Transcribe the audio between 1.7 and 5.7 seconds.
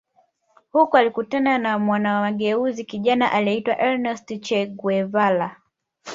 mwana mageuzi kijana aliyeitwa Ernesto Che Guevara